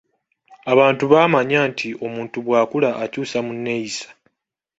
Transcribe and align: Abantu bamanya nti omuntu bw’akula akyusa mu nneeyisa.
Abantu 0.71 1.03
bamanya 1.11 1.59
nti 1.69 1.87
omuntu 2.05 2.37
bw’akula 2.45 2.89
akyusa 3.03 3.37
mu 3.45 3.51
nneeyisa. 3.57 4.07